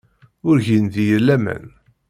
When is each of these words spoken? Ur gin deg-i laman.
Ur 0.47 0.57
gin 0.65 0.85
deg-i 0.93 1.19
laman. 1.25 1.63